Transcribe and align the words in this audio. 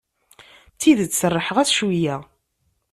D 0.75 0.77
tidet 0.79 1.13
serrḥeɣ-as 1.19 1.71
cweyya. 1.77 2.17